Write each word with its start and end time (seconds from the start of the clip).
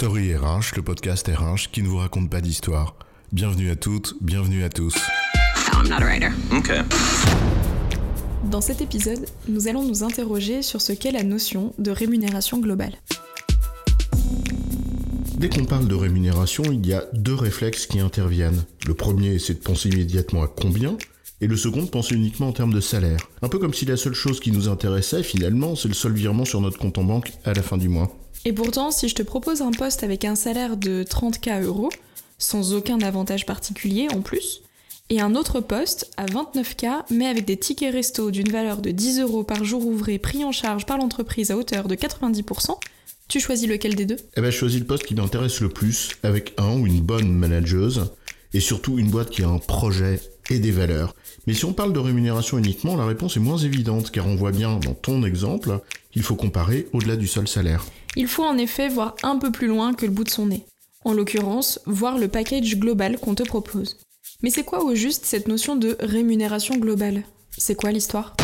Story 0.00 0.34
RH, 0.34 0.76
le 0.76 0.82
podcast 0.82 1.28
RH 1.28 1.70
qui 1.70 1.82
ne 1.82 1.88
vous 1.88 1.98
raconte 1.98 2.30
pas 2.30 2.40
d'histoire. 2.40 2.96
Bienvenue 3.32 3.68
à 3.68 3.76
toutes, 3.76 4.14
bienvenue 4.22 4.64
à 4.64 4.70
tous. 4.70 4.94
I'm 5.74 5.90
not 5.90 5.96
a 5.96 6.06
writer. 6.06 6.30
Okay. 6.50 6.80
Dans 8.50 8.62
cet 8.62 8.80
épisode, 8.80 9.26
nous 9.46 9.68
allons 9.68 9.84
nous 9.84 10.02
interroger 10.02 10.62
sur 10.62 10.80
ce 10.80 10.94
qu'est 10.94 11.10
la 11.10 11.22
notion 11.22 11.74
de 11.76 11.90
rémunération 11.90 12.60
globale. 12.60 12.94
Dès 15.36 15.50
qu'on 15.50 15.66
parle 15.66 15.86
de 15.86 15.94
rémunération, 15.94 16.62
il 16.72 16.86
y 16.86 16.94
a 16.94 17.04
deux 17.12 17.34
réflexes 17.34 17.84
qui 17.84 18.00
interviennent. 18.00 18.64
Le 18.86 18.94
premier, 18.94 19.38
c'est 19.38 19.52
de 19.52 19.58
penser 19.58 19.90
immédiatement 19.90 20.42
à 20.42 20.48
combien, 20.48 20.96
et 21.42 21.46
le 21.46 21.58
second, 21.58 21.82
de 21.82 21.90
penser 21.90 22.14
uniquement 22.14 22.48
en 22.48 22.52
termes 22.52 22.72
de 22.72 22.80
salaire. 22.80 23.20
Un 23.42 23.50
peu 23.50 23.58
comme 23.58 23.74
si 23.74 23.84
la 23.84 23.98
seule 23.98 24.14
chose 24.14 24.40
qui 24.40 24.50
nous 24.50 24.70
intéressait, 24.70 25.22
finalement, 25.22 25.76
c'est 25.76 25.88
le 25.88 25.94
seul 25.94 26.14
virement 26.14 26.46
sur 26.46 26.62
notre 26.62 26.78
compte 26.78 26.96
en 26.96 27.04
banque 27.04 27.32
à 27.44 27.52
la 27.52 27.62
fin 27.62 27.76
du 27.76 27.90
mois. 27.90 28.10
Et 28.46 28.52
pourtant, 28.54 28.90
si 28.90 29.08
je 29.08 29.14
te 29.14 29.22
propose 29.22 29.60
un 29.60 29.70
poste 29.70 30.02
avec 30.02 30.24
un 30.24 30.34
salaire 30.34 30.76
de 30.76 31.04
30K 31.04 31.62
euros, 31.62 31.90
sans 32.38 32.72
aucun 32.72 33.00
avantage 33.00 33.44
particulier 33.44 34.08
en 34.14 34.22
plus, 34.22 34.62
et 35.10 35.20
un 35.20 35.34
autre 35.34 35.60
poste 35.60 36.10
à 36.16 36.24
29K, 36.24 37.04
mais 37.10 37.26
avec 37.26 37.44
des 37.44 37.58
tickets 37.58 37.92
resto 37.92 38.30
d'une 38.30 38.50
valeur 38.50 38.80
de 38.80 38.92
10 38.92 39.20
euros 39.20 39.44
par 39.44 39.64
jour 39.64 39.86
ouvré 39.86 40.18
pris 40.18 40.44
en 40.44 40.52
charge 40.52 40.86
par 40.86 40.96
l'entreprise 40.96 41.50
à 41.50 41.56
hauteur 41.56 41.86
de 41.86 41.96
90%, 41.96 42.78
tu 43.28 43.40
choisis 43.40 43.68
lequel 43.68 43.94
des 43.94 44.06
deux? 44.06 44.16
Eh 44.36 44.40
ben, 44.40 44.50
je 44.50 44.56
choisis 44.56 44.80
le 44.80 44.86
poste 44.86 45.04
qui 45.04 45.14
m'intéresse 45.14 45.60
le 45.60 45.68
plus, 45.68 46.10
avec 46.22 46.54
un 46.56 46.78
ou 46.78 46.86
une 46.86 47.00
bonne 47.00 47.30
manageuse, 47.30 48.06
et 48.54 48.60
surtout 48.60 48.98
une 48.98 49.10
boîte 49.10 49.30
qui 49.30 49.42
a 49.42 49.48
un 49.48 49.58
projet 49.58 50.20
et 50.50 50.58
des 50.58 50.72
valeurs. 50.72 51.14
Mais 51.46 51.54
si 51.54 51.64
on 51.64 51.72
parle 51.72 51.92
de 51.92 51.98
rémunération 51.98 52.58
uniquement, 52.58 52.96
la 52.96 53.06
réponse 53.06 53.36
est 53.36 53.40
moins 53.40 53.56
évidente, 53.56 54.10
car 54.10 54.26
on 54.26 54.34
voit 54.36 54.52
bien 54.52 54.78
dans 54.78 54.94
ton 54.94 55.24
exemple 55.24 55.80
qu'il 56.10 56.22
faut 56.22 56.34
comparer 56.34 56.88
au-delà 56.92 57.16
du 57.16 57.26
seul 57.26 57.48
salaire. 57.48 57.86
Il 58.16 58.26
faut 58.26 58.44
en 58.44 58.58
effet 58.58 58.88
voir 58.88 59.14
un 59.22 59.38
peu 59.38 59.50
plus 59.52 59.68
loin 59.68 59.94
que 59.94 60.04
le 60.04 60.12
bout 60.12 60.24
de 60.24 60.30
son 60.30 60.46
nez. 60.46 60.66
En 61.04 61.14
l'occurrence, 61.14 61.80
voir 61.86 62.18
le 62.18 62.28
package 62.28 62.78
global 62.78 63.18
qu'on 63.18 63.34
te 63.34 63.44
propose. 63.44 63.96
Mais 64.42 64.50
c'est 64.50 64.64
quoi 64.64 64.84
au 64.84 64.94
juste 64.94 65.24
cette 65.24 65.48
notion 65.48 65.76
de 65.76 65.96
rémunération 66.00 66.76
globale? 66.76 67.22
C'est 67.56 67.74
quoi 67.74 67.92
l'histoire? 67.92 68.36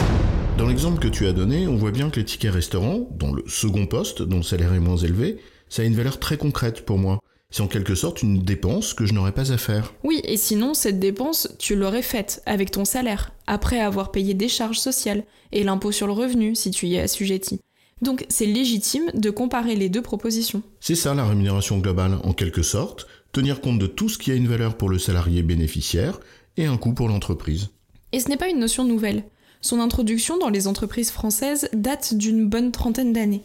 Dans 0.57 0.67
l'exemple 0.67 0.99
que 0.99 1.09
tu 1.09 1.27
as 1.27 1.33
donné, 1.33 1.67
on 1.67 1.77
voit 1.77 1.91
bien 1.91 2.09
que 2.09 2.19
les 2.19 2.25
tickets 2.25 2.53
restaurants, 2.53 3.09
dans 3.19 3.33
le 3.33 3.45
second 3.47 3.87
poste, 3.87 4.23
dont 4.23 4.39
le 4.39 4.43
salaire 4.43 4.73
est 4.73 4.81
moins 4.81 4.97
élevé, 4.97 5.39
ça 5.69 5.83
a 5.83 5.85
une 5.85 5.95
valeur 5.95 6.19
très 6.19 6.39
concrète 6.39 6.87
pour 6.87 6.99
moi. 6.99 7.19
C'est 7.51 7.63
en 7.63 7.69
quelque 7.69 7.95
sorte 7.95 8.23
une 8.23 8.43
dépense 8.43 8.93
que 8.93 9.07
je 9.07 9.15
n'aurais 9.15 9.33
pas 9.33 9.53
à 9.53 9.57
faire. 9.57 9.95
Oui, 10.03 10.21
et 10.25 10.37
sinon, 10.37 10.75
cette 10.75 10.99
dépense, 10.99 11.49
tu 11.59 11.77
l'aurais 11.77 12.03
faite 12.03 12.43
avec 12.45 12.71
ton 12.71 12.85
salaire, 12.85 13.33
après 13.47 13.81
avoir 13.81 14.11
payé 14.11 14.35
des 14.35 14.49
charges 14.49 14.81
sociales 14.81 15.25
et 15.53 15.63
l'impôt 15.63 15.93
sur 15.93 16.07
le 16.07 16.13
revenu 16.13 16.55
si 16.55 16.71
tu 16.71 16.87
y 16.87 16.97
es 16.97 17.01
assujetti. 17.01 17.61
Donc 18.03 18.27
c'est 18.29 18.47
légitime 18.47 19.11
de 19.15 19.31
comparer 19.31 19.75
les 19.75 19.89
deux 19.89 20.03
propositions. 20.03 20.63
C'est 20.81 20.97
ça 20.97 21.15
la 21.15 21.27
rémunération 21.27 21.79
globale, 21.79 22.19
en 22.25 22.33
quelque 22.35 22.63
sorte, 22.63 23.07
tenir 23.33 23.61
compte 23.61 23.79
de 23.79 23.87
tout 23.87 24.09
ce 24.09 24.19
qui 24.19 24.31
a 24.33 24.35
une 24.35 24.49
valeur 24.49 24.77
pour 24.77 24.91
le 24.91 24.99
salarié 24.99 25.43
bénéficiaire 25.43 26.21
et 26.57 26.67
un 26.67 26.77
coût 26.77 26.93
pour 26.93 27.09
l'entreprise. 27.09 27.69
Et 28.13 28.21
ce 28.21 28.29
n'est 28.29 28.37
pas 28.37 28.49
une 28.49 28.59
notion 28.59 28.85
nouvelle. 28.85 29.25
Son 29.63 29.81
introduction 29.81 30.37
dans 30.37 30.51
les 30.51 30.67
entreprises 30.67 31.11
françaises 31.11 31.69
date 31.73 32.15
d'une 32.15 32.49
bonne 32.49 32.71
trentaine 32.71 33.13
d'années, 33.13 33.43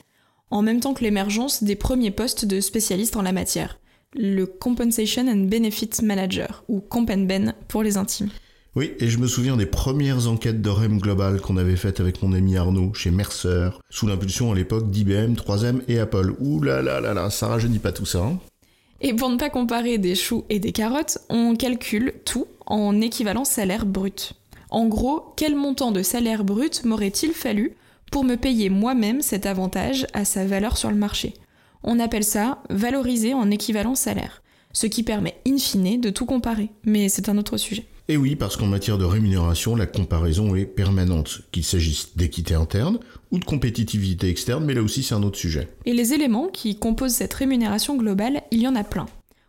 en 0.50 0.62
même 0.62 0.82
temps 0.82 0.94
que 0.94 1.04
l'émergence 1.04 1.64
des 1.64 1.76
premiers 1.78 2.12
postes 2.12 2.46
de 2.46 2.60
spécialistes 2.60 3.16
en 3.16 3.22
la 3.22 3.32
matière, 3.32 3.80
le 4.14 4.46
Compensation 4.46 5.28
and 5.28 5.48
Benefit 5.48 6.04
Manager, 6.04 6.64
ou 6.68 6.80
Compenben 6.82 7.54
pour 7.68 7.84
les 7.84 7.98
intimes. 7.98 8.30
Oui, 8.74 8.94
et 9.00 9.08
je 9.10 9.18
me 9.18 9.28
souviens 9.28 9.58
des 9.58 9.66
premières 9.66 10.30
enquêtes 10.30 10.62
de 10.62 10.70
REM 10.70 11.00
Global 11.00 11.42
qu'on 11.42 11.58
avait 11.58 11.76
faites 11.76 12.00
avec 12.00 12.22
mon 12.22 12.32
ami 12.32 12.56
Arnaud 12.56 12.94
chez 12.94 13.12
Mercer, 13.12 13.70
sous 13.90 14.08
l'impulsion 14.08 14.52
à 14.52 14.56
l'époque 14.56 14.90
d'IBM, 14.90 15.34
3M 15.34 15.82
et 15.90 16.00
Apple. 16.00 16.34
Ouh 16.40 16.62
là 16.62 16.82
là 16.82 17.02
là 17.02 17.14
là, 17.14 17.30
ça 17.30 17.48
rajeunit 17.48 17.80
pas 17.80 17.92
tout 17.92 18.06
ça. 18.06 18.20
Hein 18.20 18.40
Et 19.02 19.14
pour 19.14 19.30
ne 19.30 19.38
pas 19.38 19.50
comparer 19.50 19.98
des 19.98 20.16
choux 20.16 20.46
et 20.50 20.60
des 20.60 20.72
carottes, 20.72 21.18
on 21.30 21.56
calcule 21.58 22.14
tout 22.24 22.48
en 22.66 23.02
équivalent 23.02 23.44
salaire 23.44 23.86
brut. 23.86 24.34
En 24.70 24.88
gros, 24.88 25.34
quel 25.36 25.56
montant 25.56 25.92
de 25.92 26.02
salaire 26.02 26.46
brut 26.46 26.86
m'aurait-il 26.86 27.34
fallu 27.34 27.76
pour 28.10 28.24
me 28.24 28.36
payer 28.36 28.70
moi-même 28.70 29.22
cet 29.22 29.46
avantage 29.46 30.08
à 30.14 30.24
sa 30.24 30.46
valeur 30.46 30.78
sur 30.78 30.90
le 30.90 30.98
marché? 30.98 31.34
On 31.84 32.00
appelle 32.00 32.24
ça 32.24 32.62
valoriser 32.70 33.34
en 33.34 33.50
équivalent 33.52 33.96
salaire, 33.96 34.44
ce 34.74 34.88
qui 34.88 35.04
permet 35.04 35.36
in 35.48 35.58
fine 35.58 36.00
de 36.00 36.10
tout 36.10 36.26
comparer, 36.26 36.70
mais 36.86 37.10
c'est 37.10 37.30
un 37.30 37.38
autre 37.38 37.58
sujet. 37.58 37.86
Et 38.08 38.18
oui, 38.18 38.36
parce 38.36 38.58
qu'en 38.58 38.66
matière 38.68 38.98
de 38.98 39.06
rémunération, 39.06 39.76
la 39.76 39.86
comparaison 39.86 40.56
est 40.56 40.66
permanente, 40.66 41.44
qu'il 41.52 41.64
s'agisse 41.64 42.18
d'équité 42.18 42.56
interne 42.56 43.00
ou 43.32 43.40
de 43.40 43.46
compétitivité 43.46 44.28
externe, 44.28 44.66
mais 44.66 44.74
là 44.74 44.82
aussi 44.82 45.02
c'est 45.02 45.16
un 45.16 45.24
autre 45.24 45.38
sujet. 45.38 45.70
Et 45.86 45.94
les 45.94 46.14
éléments 46.14 46.48
qui 46.48 46.76
composent 46.76 47.14
cette 47.14 47.34
rémunération 47.34 47.96
globale, 47.96 48.44
il 48.52 48.62
y 48.62 48.68
en 48.68 48.76
a 48.76 48.84
plein. 48.84 49.06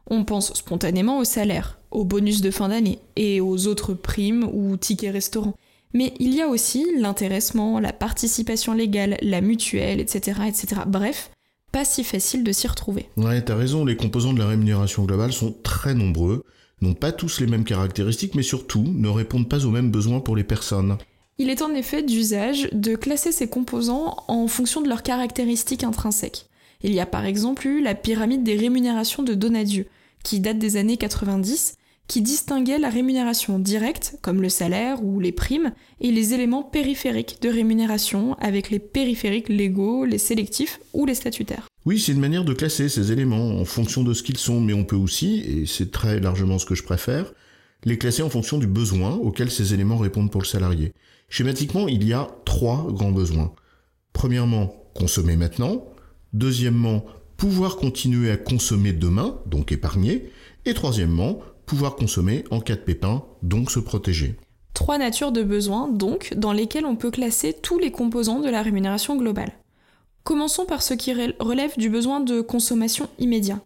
On 0.08 0.24
pense 0.24 0.54
spontanément 0.54 1.18
au 1.18 1.24
salaire, 1.24 1.78
aux 1.90 2.04
bonus 2.04 2.40
de 2.40 2.50
fin 2.50 2.68
d'année 2.68 2.98
et 3.16 3.40
aux 3.40 3.66
autres 3.66 3.94
primes 3.94 4.48
ou 4.52 4.76
tickets 4.76 5.12
restaurants. 5.12 5.54
Mais 5.94 6.14
il 6.20 6.34
y 6.34 6.40
a 6.40 6.48
aussi 6.48 6.86
l'intéressement, 6.98 7.80
la 7.80 7.92
participation 7.92 8.72
légale, 8.72 9.18
la 9.22 9.40
mutuelle, 9.40 10.00
etc., 10.00 10.40
etc. 10.46 10.82
Bref, 10.86 11.30
pas 11.72 11.84
si 11.84 12.04
facile 12.04 12.44
de 12.44 12.52
s'y 12.52 12.68
retrouver. 12.68 13.08
Ouais, 13.16 13.42
t'as 13.42 13.56
raison, 13.56 13.84
les 13.84 13.96
composants 13.96 14.34
de 14.34 14.38
la 14.38 14.46
rémunération 14.46 15.04
globale 15.04 15.32
sont 15.32 15.54
très 15.62 15.94
nombreux, 15.94 16.44
n'ont 16.82 16.94
pas 16.94 17.12
tous 17.12 17.40
les 17.40 17.46
mêmes 17.46 17.64
caractéristiques, 17.64 18.34
mais 18.34 18.42
surtout 18.42 18.84
ne 18.86 19.08
répondent 19.08 19.48
pas 19.48 19.64
aux 19.64 19.70
mêmes 19.70 19.90
besoins 19.90 20.20
pour 20.20 20.36
les 20.36 20.44
personnes. 20.44 20.98
Il 21.38 21.48
est 21.48 21.62
en 21.62 21.74
effet 21.74 22.02
d'usage 22.02 22.68
de 22.72 22.94
classer 22.94 23.32
ces 23.32 23.48
composants 23.48 24.16
en 24.28 24.46
fonction 24.46 24.82
de 24.82 24.88
leurs 24.88 25.02
caractéristiques 25.02 25.82
intrinsèques. 25.82 26.46
Il 26.82 26.92
y 26.92 27.00
a 27.00 27.06
par 27.06 27.24
exemple 27.24 27.66
eu 27.66 27.80
la 27.80 27.94
pyramide 27.94 28.42
des 28.42 28.56
rémunérations 28.56 29.22
de 29.22 29.34
Donadieu, 29.34 29.86
qui 30.22 30.40
date 30.40 30.58
des 30.58 30.76
années 30.76 30.98
90, 30.98 31.76
qui 32.08 32.20
distinguait 32.20 32.78
la 32.78 32.90
rémunération 32.90 33.58
directe, 33.58 34.16
comme 34.20 34.42
le 34.42 34.48
salaire 34.48 35.02
ou 35.02 35.20
les 35.20 35.32
primes, 35.32 35.72
et 36.00 36.10
les 36.10 36.34
éléments 36.34 36.62
périphériques 36.62 37.38
de 37.40 37.48
rémunération, 37.48 38.34
avec 38.34 38.70
les 38.70 38.78
périphériques 38.78 39.48
légaux, 39.48 40.04
les 40.04 40.18
sélectifs 40.18 40.80
ou 40.92 41.06
les 41.06 41.14
statutaires. 41.14 41.68
Oui, 41.84 41.98
c'est 41.98 42.12
une 42.12 42.20
manière 42.20 42.44
de 42.44 42.52
classer 42.52 42.88
ces 42.88 43.12
éléments 43.12 43.60
en 43.60 43.64
fonction 43.64 44.04
de 44.04 44.14
ce 44.14 44.22
qu'ils 44.22 44.38
sont, 44.38 44.60
mais 44.60 44.72
on 44.72 44.84
peut 44.84 44.96
aussi, 44.96 45.40
et 45.40 45.66
c'est 45.66 45.90
très 45.90 46.20
largement 46.20 46.58
ce 46.58 46.66
que 46.66 46.74
je 46.74 46.82
préfère, 46.82 47.32
les 47.84 47.98
classer 47.98 48.22
en 48.22 48.30
fonction 48.30 48.58
du 48.58 48.66
besoin 48.66 49.14
auquel 49.14 49.50
ces 49.50 49.74
éléments 49.74 49.96
répondent 49.96 50.30
pour 50.30 50.42
le 50.42 50.46
salarié. 50.46 50.92
Schématiquement, 51.28 51.88
il 51.88 52.06
y 52.06 52.12
a 52.12 52.28
trois 52.44 52.86
grands 52.92 53.10
besoins. 53.10 53.52
Premièrement, 54.12 54.84
consommer 54.94 55.36
maintenant. 55.36 55.84
Deuxièmement, 56.32 57.04
pouvoir 57.36 57.76
continuer 57.76 58.30
à 58.30 58.36
consommer 58.36 58.92
demain, 58.92 59.40
donc 59.46 59.72
épargner. 59.72 60.30
Et 60.64 60.74
troisièmement, 60.74 61.40
pouvoir 61.66 61.96
consommer 61.96 62.44
en 62.50 62.60
cas 62.60 62.76
de 62.76 62.80
pépin, 62.80 63.24
donc 63.42 63.70
se 63.70 63.80
protéger. 63.80 64.36
Trois 64.74 64.98
natures 64.98 65.32
de 65.32 65.42
besoins, 65.42 65.88
donc, 65.88 66.32
dans 66.36 66.52
lesquelles 66.52 66.86
on 66.86 66.96
peut 66.96 67.10
classer 67.10 67.52
tous 67.52 67.78
les 67.78 67.90
composants 67.90 68.40
de 68.40 68.48
la 68.48 68.62
rémunération 68.62 69.16
globale. 69.16 69.52
Commençons 70.24 70.64
par 70.64 70.82
ce 70.82 70.94
qui 70.94 71.12
relève 71.12 71.76
du 71.76 71.90
besoin 71.90 72.20
de 72.20 72.40
consommation 72.40 73.08
immédiat. 73.18 73.60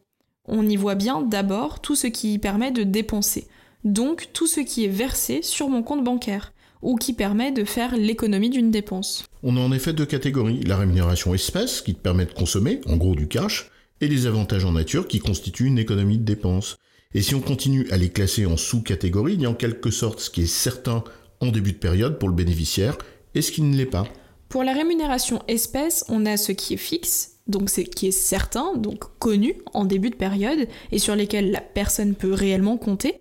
On 0.49 0.69
y 0.69 0.77
voit 0.77 0.95
bien 0.95 1.23
d'abord 1.23 1.81
tout 1.81 1.95
ce 1.95 2.07
qui 2.07 2.39
permet 2.39 2.71
de 2.71 2.83
dépenser, 2.83 3.47
donc 3.85 4.29
tout 4.33 4.47
ce 4.47 4.61
qui 4.61 4.85
est 4.85 4.89
versé 4.89 5.43
sur 5.43 5.69
mon 5.69 5.83
compte 5.83 6.05
bancaire, 6.05 6.53
ou 6.83 6.97
qui 6.97 7.13
permet 7.13 7.53
de 7.53 7.65
faire 7.65 7.97
l'économie 7.97 8.51
d'une 8.51 8.71
dépense. 8.71 9.25
On 9.43 9.57
a 9.57 9.61
en 9.61 9.73
effet 9.73 9.93
deux 9.93 10.07
catégories, 10.07 10.61
la 10.63 10.77
rémunération 10.77 11.35
espèce, 11.35 11.83
qui 11.83 11.95
te 11.95 12.01
permet 12.01 12.27
de 12.27 12.33
consommer, 12.33 12.81
en 12.87 12.97
gros 12.97 13.15
du 13.15 13.29
cash, 13.29 13.71
et 14.01 14.09
les 14.09 14.27
avantages 14.27 14.65
en 14.65 14.73
nature, 14.73 15.09
qui 15.09 15.19
constituent 15.19 15.67
une 15.67 15.79
économie 15.79 16.19
de 16.19 16.25
dépenses. 16.25 16.77
Et 17.17 17.23
si 17.23 17.35
on 17.35 17.41
continue 17.41 17.89
à 17.91 17.97
les 17.97 18.11
classer 18.11 18.45
en 18.45 18.59
sous-catégories, 18.59 19.33
il 19.33 19.41
y 19.41 19.47
a 19.47 19.51
en 19.51 19.55
quelque 19.55 19.91
sorte 19.91 20.21
ce 20.21 20.29
qui 20.29 20.43
est 20.43 20.47
certain 20.47 21.03
en 21.41 21.47
début 21.47 21.73
de 21.73 21.79
période 21.79 22.19
pour 22.19 22.29
le 22.29 22.35
bénéficiaire, 22.35 22.99
et 23.35 23.41
ce 23.41 23.51
qui 23.51 23.63
ne 23.63 23.75
l'est 23.75 23.87
pas. 23.87 24.07
Pour 24.51 24.65
la 24.65 24.75
rémunération 24.75 25.43
espèce, 25.49 26.05
on 26.11 26.27
a 26.27 26.37
ce 26.37 26.53
qui 26.53 26.75
est 26.75 26.77
fixe, 26.77 27.39
donc 27.47 27.71
ce 27.71 27.81
qui 27.81 28.09
est 28.09 28.11
certain, 28.11 28.77
donc 28.77 29.05
connu 29.19 29.55
en 29.73 29.87
début 29.87 30.11
de 30.11 30.15
période, 30.15 30.69
et 30.93 30.99
sur 30.99 31.17
lesquels 31.17 31.51
la 31.51 31.63
personne 31.63 32.15
peut 32.15 32.35
réellement 32.35 32.77
compter, 32.77 33.15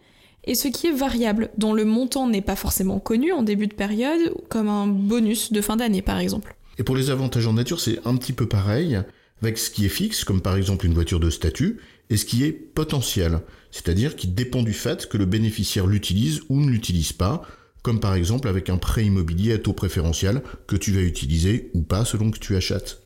et 0.44 0.56
ce 0.56 0.68
qui 0.68 0.88
est 0.88 0.92
variable, 0.92 1.50
dont 1.58 1.72
le 1.72 1.86
montant 1.86 2.28
n'est 2.28 2.42
pas 2.42 2.58
forcément 2.58 3.00
connu 3.00 3.32
en 3.32 3.44
début 3.44 3.68
de 3.68 3.76
période, 3.76 4.34
comme 4.50 4.68
un 4.68 4.88
bonus 4.88 5.54
de 5.54 5.62
fin 5.62 5.78
d'année 5.78 6.02
par 6.02 6.20
exemple. 6.20 6.58
Et 6.78 6.84
pour 6.84 6.98
les 6.98 7.12
avantages 7.12 7.48
en 7.48 7.54
nature, 7.54 7.80
c'est 7.80 8.06
un 8.06 8.18
petit 8.18 8.34
peu 8.34 8.46
pareil, 8.46 9.00
avec 9.42 9.58
ce 9.58 9.70
qui 9.70 9.86
est 9.86 9.90
fixe, 9.90 10.24
comme 10.24 10.42
par 10.42 10.56
exemple 10.56 10.86
une 10.86 10.94
voiture 10.94 11.20
de 11.20 11.30
statut, 11.30 11.80
et 12.10 12.18
ce 12.18 12.26
qui 12.26 12.44
est 12.44 12.52
potentiel, 12.52 13.42
c'est-à-dire 13.72 14.16
qui 14.16 14.28
dépend 14.28 14.64
du 14.64 14.74
fait 14.74 15.08
que 15.08 15.18
le 15.18 15.26
bénéficiaire 15.26 15.88
l'utilise 15.88 16.42
ou 16.50 16.60
ne 16.60 16.70
l'utilise 16.70 17.14
pas, 17.14 17.42
comme 17.82 18.00
par 18.00 18.16
exemple 18.16 18.48
avec 18.48 18.70
un 18.70 18.78
prêt 18.78 19.06
immobilier 19.06 19.54
à 19.54 19.58
taux 19.60 19.74
préférentiel 19.74 20.42
que 20.68 20.76
tu 20.76 20.92
vas 20.92 21.02
utiliser 21.02 21.70
ou 21.74 21.82
pas 21.82 22.06
selon 22.06 22.32
que 22.32 22.40
tu 22.40 22.56
achètes. 22.56 23.02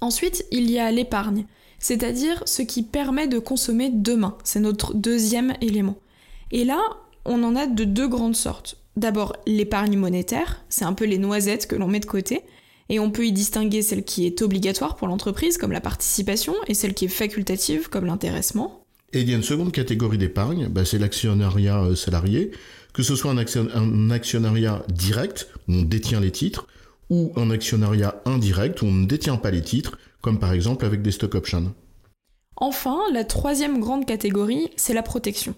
Ensuite, 0.00 0.44
il 0.50 0.70
y 0.70 0.78
a 0.78 0.90
l'épargne, 0.90 1.46
c'est-à-dire 1.78 2.42
ce 2.46 2.62
qui 2.62 2.82
permet 2.82 3.28
de 3.28 3.38
consommer 3.38 3.90
demain. 3.92 4.36
C'est 4.44 4.60
notre 4.60 4.94
deuxième 4.94 5.54
élément. 5.60 5.98
Et 6.50 6.64
là, 6.64 6.80
on 7.24 7.42
en 7.42 7.56
a 7.56 7.66
de 7.66 7.84
deux 7.84 8.08
grandes 8.08 8.36
sortes. 8.36 8.76
D'abord, 8.96 9.36
l'épargne 9.46 9.96
monétaire, 9.96 10.64
c'est 10.68 10.84
un 10.84 10.92
peu 10.92 11.04
les 11.04 11.18
noisettes 11.18 11.66
que 11.66 11.76
l'on 11.76 11.88
met 11.88 12.00
de 12.00 12.06
côté. 12.06 12.42
Et 12.90 12.98
on 12.98 13.10
peut 13.10 13.24
y 13.24 13.32
distinguer 13.32 13.82
celle 13.82 14.04
qui 14.04 14.26
est 14.26 14.42
obligatoire 14.42 14.96
pour 14.96 15.06
l'entreprise, 15.06 15.56
comme 15.56 15.70
la 15.70 15.80
participation, 15.80 16.54
et 16.66 16.74
celle 16.74 16.92
qui 16.92 17.04
est 17.04 17.08
facultative, 17.08 17.88
comme 17.88 18.04
l'intéressement. 18.04 18.84
Et 19.12 19.20
il 19.20 19.30
y 19.30 19.32
a 19.32 19.36
une 19.36 19.44
seconde 19.44 19.70
catégorie 19.70 20.18
d'épargne, 20.18 20.68
bah, 20.68 20.84
c'est 20.84 20.98
l'actionnariat 20.98 21.80
euh, 21.82 21.94
salarié, 21.94 22.50
que 22.92 23.04
ce 23.04 23.14
soit 23.14 23.30
un, 23.30 23.38
un, 23.38 24.10
actionnariat 24.10 24.82
direct, 24.88 25.48
où 25.68 25.74
on 25.74 25.82
détient 25.82 26.20
les 26.20 26.32
titres, 26.32 26.66
ou 27.10 27.32
un 27.36 27.50
actionnariat 27.50 28.20
indirect, 28.24 28.82
où 28.82 28.86
on 28.86 28.92
ne 28.92 29.06
détient 29.06 29.36
pas 29.36 29.52
les 29.52 29.62
titres, 29.62 29.96
comme 30.20 30.40
par 30.40 30.52
exemple 30.52 30.84
avec 30.84 31.00
des 31.00 31.12
stock 31.12 31.36
options. 31.36 31.72
Enfin, 32.56 32.98
la 33.12 33.24
troisième 33.24 33.80
grande 33.80 34.04
catégorie, 34.04 34.68
c'est 34.76 34.94
la 34.94 35.02
protection. 35.02 35.54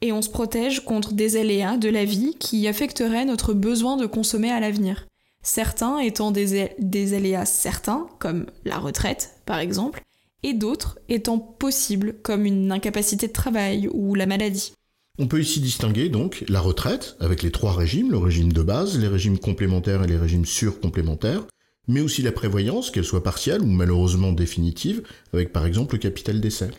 Et 0.00 0.10
on 0.10 0.22
se 0.22 0.30
protège 0.30 0.84
contre 0.84 1.12
des 1.12 1.36
aléas 1.36 1.76
de 1.76 1.88
la 1.90 2.06
vie 2.06 2.34
qui 2.38 2.66
affecteraient 2.66 3.26
notre 3.26 3.52
besoin 3.52 3.96
de 3.96 4.06
consommer 4.06 4.50
à 4.50 4.60
l'avenir. 4.60 5.06
Certains 5.46 6.00
étant 6.00 6.32
des, 6.32 6.72
des 6.80 7.14
aléas 7.14 7.46
certains, 7.46 8.08
comme 8.18 8.46
la 8.64 8.80
retraite 8.80 9.36
par 9.46 9.60
exemple, 9.60 10.02
et 10.42 10.54
d'autres 10.54 10.98
étant 11.08 11.38
possibles, 11.38 12.16
comme 12.24 12.46
une 12.46 12.72
incapacité 12.72 13.28
de 13.28 13.32
travail 13.32 13.88
ou 13.92 14.16
la 14.16 14.26
maladie. 14.26 14.72
On 15.20 15.28
peut 15.28 15.40
ici 15.40 15.60
distinguer 15.60 16.08
donc 16.08 16.44
la 16.48 16.58
retraite, 16.58 17.16
avec 17.20 17.44
les 17.44 17.52
trois 17.52 17.72
régimes, 17.72 18.10
le 18.10 18.18
régime 18.18 18.52
de 18.52 18.60
base, 18.60 18.98
les 18.98 19.06
régimes 19.06 19.38
complémentaires 19.38 20.02
et 20.02 20.08
les 20.08 20.16
régimes 20.16 20.46
surcomplémentaires, 20.46 21.46
mais 21.86 22.00
aussi 22.00 22.22
la 22.22 22.32
prévoyance, 22.32 22.90
qu'elle 22.90 23.04
soit 23.04 23.22
partielle 23.22 23.62
ou 23.62 23.66
malheureusement 23.66 24.32
définitive, 24.32 25.04
avec 25.32 25.52
par 25.52 25.64
exemple 25.64 25.94
le 25.94 26.00
capital 26.00 26.40
d'essai. 26.40 26.70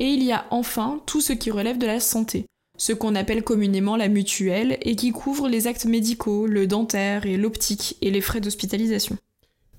Et 0.00 0.06
il 0.06 0.24
y 0.24 0.32
a 0.32 0.46
enfin 0.50 1.00
tout 1.06 1.20
ce 1.20 1.32
qui 1.32 1.52
relève 1.52 1.78
de 1.78 1.86
la 1.86 2.00
santé, 2.00 2.46
ce 2.78 2.92
qu'on 2.92 3.14
appelle 3.14 3.42
communément 3.42 3.96
la 3.96 4.08
mutuelle 4.08 4.78
et 4.82 4.96
qui 4.96 5.12
couvre 5.12 5.48
les 5.48 5.66
actes 5.66 5.86
médicaux, 5.86 6.46
le 6.46 6.66
dentaire 6.66 7.26
et 7.26 7.36
l'optique 7.36 7.96
et 8.02 8.10
les 8.10 8.20
frais 8.20 8.40
d'hospitalisation. 8.40 9.16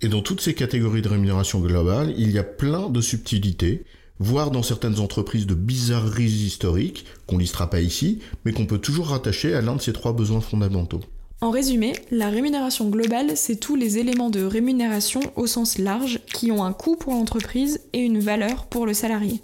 Et 0.02 0.10
dans 0.10 0.22
toutes 0.22 0.42
ces 0.42 0.54
catégories 0.54 1.02
de 1.02 1.10
rémunération 1.10 1.60
globale, 1.60 2.14
il 2.18 2.32
y 2.32 2.38
a 2.38 2.44
plein 2.44 2.90
de 2.90 3.02
subtilités, 3.02 3.84
voire 4.20 4.52
dans 4.52 4.64
certaines 4.64 5.00
entreprises 5.00 5.48
de 5.48 5.56
bizarreries 5.56 6.26
historiques, 6.26 7.06
qu'on 7.26 7.38
listera 7.38 7.70
pas 7.70 7.82
ici, 7.82 8.20
mais 8.46 8.54
qu'on 8.54 8.66
peut 8.66 8.78
toujours 8.78 9.08
rattacher 9.08 9.54
à 9.54 9.62
l'un 9.62 9.76
de 9.76 9.82
ces 9.82 9.94
trois 9.94 10.14
besoins 10.14 10.42
fondamentaux. 10.42 11.02
En 11.40 11.52
résumé, 11.52 11.94
la 12.10 12.30
rémunération 12.30 12.90
globale, 12.90 13.32
c'est 13.36 13.58
tous 13.60 13.76
les 13.76 14.00
éléments 14.00 14.32
de 14.32 14.44
rémunération 14.44 15.22
au 15.36 15.46
sens 15.46 15.78
large 15.78 16.20
qui 16.34 16.52
ont 16.52 16.64
un 16.64 16.74
coût 16.74 16.96
pour 16.96 17.14
l'entreprise 17.14 17.80
et 17.94 18.00
une 18.00 18.20
valeur 18.20 18.66
pour 18.66 18.88
le 18.88 18.96
salarié. 18.96 19.42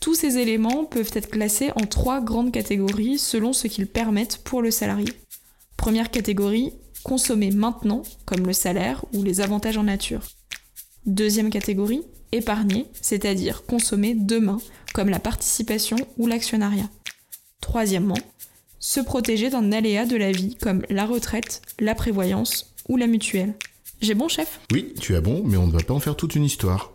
Tous 0.00 0.14
ces 0.14 0.38
éléments 0.38 0.86
peuvent 0.86 1.10
être 1.12 1.28
classés 1.28 1.70
en 1.76 1.86
trois 1.86 2.22
grandes 2.22 2.52
catégories 2.52 3.18
selon 3.18 3.52
ce 3.52 3.66
qu'ils 3.66 3.86
permettent 3.86 4.38
pour 4.38 4.62
le 4.62 4.70
salarié. 4.70 5.08
Première 5.76 6.10
catégorie, 6.10 6.72
consommer 7.02 7.50
maintenant, 7.50 8.02
comme 8.24 8.46
le 8.46 8.54
salaire 8.54 9.04
ou 9.12 9.22
les 9.22 9.42
avantages 9.42 9.76
en 9.76 9.82
nature. 9.82 10.22
Deuxième 11.04 11.50
catégorie, 11.50 12.02
épargner, 12.32 12.86
c'est-à-dire 13.02 13.66
consommer 13.66 14.14
demain, 14.14 14.58
comme 14.94 15.10
la 15.10 15.18
participation 15.18 15.96
ou 16.16 16.26
l'actionnariat. 16.26 16.88
Troisièmement, 17.60 18.18
se 18.78 19.00
protéger 19.00 19.50
d'un 19.50 19.70
aléa 19.70 20.06
de 20.06 20.16
la 20.16 20.32
vie 20.32 20.56
comme 20.56 20.82
la 20.88 21.04
retraite, 21.04 21.60
la 21.78 21.94
prévoyance 21.94 22.74
ou 22.88 22.96
la 22.96 23.06
mutuelle. 23.06 23.54
J'ai 24.00 24.14
bon, 24.14 24.28
chef? 24.28 24.60
Oui, 24.72 24.94
tu 24.98 25.14
as 25.14 25.20
bon, 25.20 25.42
mais 25.44 25.58
on 25.58 25.66
ne 25.66 25.72
va 25.72 25.82
pas 25.82 25.92
en 25.92 26.00
faire 26.00 26.16
toute 26.16 26.34
une 26.34 26.44
histoire. 26.44 26.94